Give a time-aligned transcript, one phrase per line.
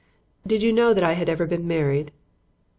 [0.47, 2.09] Did you know that I had ever been married?"